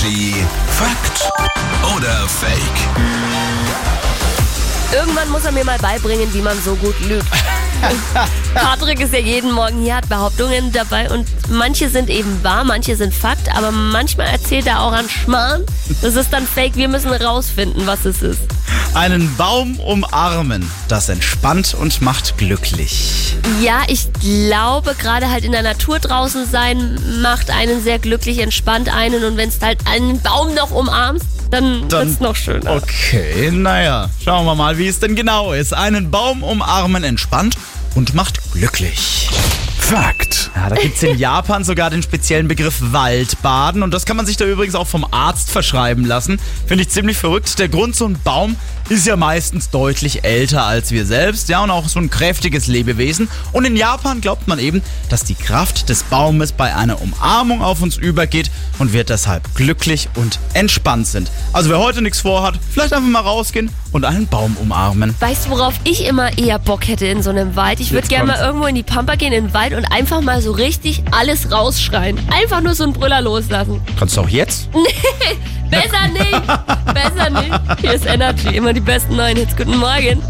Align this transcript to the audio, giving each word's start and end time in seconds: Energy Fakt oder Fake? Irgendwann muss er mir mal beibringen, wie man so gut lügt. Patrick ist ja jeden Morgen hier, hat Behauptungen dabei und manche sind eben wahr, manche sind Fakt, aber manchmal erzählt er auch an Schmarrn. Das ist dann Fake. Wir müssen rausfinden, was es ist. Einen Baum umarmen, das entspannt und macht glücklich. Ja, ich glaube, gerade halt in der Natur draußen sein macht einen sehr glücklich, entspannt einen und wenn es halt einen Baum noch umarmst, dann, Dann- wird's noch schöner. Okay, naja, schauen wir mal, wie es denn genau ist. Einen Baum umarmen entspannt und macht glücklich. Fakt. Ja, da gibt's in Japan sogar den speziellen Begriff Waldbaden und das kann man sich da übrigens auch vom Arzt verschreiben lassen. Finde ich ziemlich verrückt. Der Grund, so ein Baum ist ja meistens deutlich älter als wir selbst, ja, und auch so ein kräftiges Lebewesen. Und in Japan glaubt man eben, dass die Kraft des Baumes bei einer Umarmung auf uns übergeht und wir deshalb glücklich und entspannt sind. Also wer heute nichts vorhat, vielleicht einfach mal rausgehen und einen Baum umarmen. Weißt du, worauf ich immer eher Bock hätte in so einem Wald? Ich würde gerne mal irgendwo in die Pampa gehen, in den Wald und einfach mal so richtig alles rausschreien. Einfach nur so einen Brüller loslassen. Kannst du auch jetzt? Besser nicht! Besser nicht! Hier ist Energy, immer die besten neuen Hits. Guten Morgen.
Energy 0.00 0.46
Fakt 0.66 1.30
oder 1.94 2.26
Fake? 2.26 2.52
Irgendwann 4.92 5.28
muss 5.30 5.44
er 5.44 5.52
mir 5.52 5.64
mal 5.64 5.78
beibringen, 5.78 6.32
wie 6.32 6.40
man 6.40 6.58
so 6.62 6.74
gut 6.76 6.98
lügt. 7.06 7.26
Patrick 8.54 9.00
ist 9.00 9.12
ja 9.12 9.18
jeden 9.18 9.52
Morgen 9.52 9.82
hier, 9.82 9.96
hat 9.96 10.08
Behauptungen 10.08 10.72
dabei 10.72 11.10
und 11.10 11.26
manche 11.50 11.90
sind 11.90 12.08
eben 12.08 12.42
wahr, 12.42 12.64
manche 12.64 12.96
sind 12.96 13.14
Fakt, 13.14 13.54
aber 13.54 13.72
manchmal 13.72 14.28
erzählt 14.28 14.66
er 14.66 14.80
auch 14.80 14.92
an 14.92 15.08
Schmarrn. 15.08 15.64
Das 16.00 16.16
ist 16.16 16.32
dann 16.32 16.46
Fake. 16.46 16.76
Wir 16.76 16.88
müssen 16.88 17.12
rausfinden, 17.12 17.86
was 17.86 18.06
es 18.06 18.22
ist. 18.22 18.40
Einen 18.94 19.34
Baum 19.36 19.78
umarmen, 19.78 20.68
das 20.88 21.08
entspannt 21.08 21.74
und 21.74 22.02
macht 22.02 22.36
glücklich. 22.38 23.36
Ja, 23.62 23.82
ich 23.86 24.08
glaube, 24.20 24.96
gerade 24.98 25.30
halt 25.30 25.44
in 25.44 25.52
der 25.52 25.62
Natur 25.62 26.00
draußen 26.00 26.44
sein 26.50 26.98
macht 27.22 27.50
einen 27.50 27.82
sehr 27.84 28.00
glücklich, 28.00 28.38
entspannt 28.40 28.88
einen 28.92 29.22
und 29.24 29.36
wenn 29.36 29.48
es 29.48 29.60
halt 29.62 29.78
einen 29.86 30.20
Baum 30.20 30.54
noch 30.54 30.72
umarmst, 30.72 31.24
dann, 31.52 31.88
Dann- 31.88 32.08
wird's 32.08 32.20
noch 32.20 32.34
schöner. 32.34 32.72
Okay, 32.76 33.50
naja, 33.52 34.10
schauen 34.24 34.44
wir 34.44 34.56
mal, 34.56 34.76
wie 34.76 34.88
es 34.88 34.98
denn 34.98 35.14
genau 35.14 35.52
ist. 35.52 35.72
Einen 35.72 36.10
Baum 36.10 36.42
umarmen 36.42 37.04
entspannt 37.04 37.54
und 37.94 38.14
macht 38.14 38.40
glücklich. 38.52 39.28
Fakt. 39.90 40.52
Ja, 40.54 40.68
da 40.68 40.76
gibt's 40.76 41.02
in 41.02 41.18
Japan 41.18 41.64
sogar 41.64 41.90
den 41.90 42.00
speziellen 42.00 42.46
Begriff 42.46 42.76
Waldbaden 42.80 43.82
und 43.82 43.92
das 43.92 44.06
kann 44.06 44.16
man 44.16 44.24
sich 44.24 44.36
da 44.36 44.44
übrigens 44.44 44.76
auch 44.76 44.86
vom 44.86 45.04
Arzt 45.10 45.50
verschreiben 45.50 46.04
lassen. 46.04 46.38
Finde 46.64 46.84
ich 46.84 46.90
ziemlich 46.90 47.16
verrückt. 47.16 47.58
Der 47.58 47.68
Grund, 47.68 47.96
so 47.96 48.06
ein 48.06 48.16
Baum 48.22 48.54
ist 48.88 49.06
ja 49.06 49.16
meistens 49.16 49.70
deutlich 49.70 50.24
älter 50.24 50.64
als 50.64 50.90
wir 50.90 51.06
selbst, 51.06 51.48
ja, 51.48 51.62
und 51.62 51.70
auch 51.70 51.88
so 51.88 51.98
ein 51.98 52.08
kräftiges 52.08 52.68
Lebewesen. 52.68 53.28
Und 53.52 53.64
in 53.64 53.76
Japan 53.76 54.20
glaubt 54.20 54.46
man 54.46 54.58
eben, 54.60 54.82
dass 55.08 55.24
die 55.24 55.34
Kraft 55.34 55.88
des 55.88 56.04
Baumes 56.04 56.52
bei 56.52 56.74
einer 56.74 57.00
Umarmung 57.00 57.62
auf 57.62 57.82
uns 57.82 57.96
übergeht 57.96 58.50
und 58.78 58.92
wir 58.92 59.02
deshalb 59.02 59.54
glücklich 59.54 60.08
und 60.14 60.38
entspannt 60.54 61.06
sind. 61.08 61.30
Also 61.52 61.70
wer 61.70 61.78
heute 61.78 62.02
nichts 62.02 62.20
vorhat, 62.20 62.58
vielleicht 62.72 62.92
einfach 62.92 63.08
mal 63.08 63.20
rausgehen 63.20 63.70
und 63.92 64.04
einen 64.04 64.26
Baum 64.26 64.56
umarmen. 64.60 65.14
Weißt 65.20 65.46
du, 65.46 65.50
worauf 65.50 65.74
ich 65.84 66.04
immer 66.04 66.36
eher 66.38 66.58
Bock 66.58 66.86
hätte 66.86 67.06
in 67.06 67.22
so 67.22 67.30
einem 67.30 67.56
Wald? 67.56 67.80
Ich 67.80 67.92
würde 67.92 68.08
gerne 68.08 68.26
mal 68.26 68.38
irgendwo 68.38 68.66
in 68.66 68.74
die 68.74 68.82
Pampa 68.82 69.14
gehen, 69.14 69.32
in 69.32 69.46
den 69.46 69.54
Wald 69.54 69.72
und 69.80 69.90
einfach 69.92 70.20
mal 70.20 70.42
so 70.42 70.52
richtig 70.52 71.02
alles 71.10 71.50
rausschreien. 71.50 72.18
Einfach 72.30 72.60
nur 72.60 72.74
so 72.74 72.84
einen 72.84 72.92
Brüller 72.92 73.22
loslassen. 73.22 73.80
Kannst 73.98 74.14
du 74.16 74.20
auch 74.20 74.28
jetzt? 74.28 74.68
Besser 75.70 76.08
nicht! 76.12 76.92
Besser 76.92 77.30
nicht! 77.30 77.80
Hier 77.80 77.92
ist 77.94 78.04
Energy, 78.04 78.56
immer 78.56 78.72
die 78.74 78.80
besten 78.80 79.16
neuen 79.16 79.36
Hits. 79.36 79.56
Guten 79.56 79.78
Morgen. 79.78 80.20